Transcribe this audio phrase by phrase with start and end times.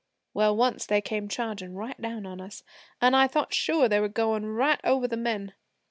[0.33, 2.63] Well, once they came chargin' right down on us,
[3.01, 5.53] an' I thought sure they were goin' right over the men.